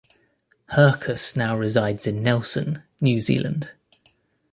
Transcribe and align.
Hercus 0.71 1.35
now 1.35 1.55
resides 1.55 2.07
in 2.07 2.23
Nelson, 2.23 2.81
New 2.99 3.21
Zealand. 3.21 3.69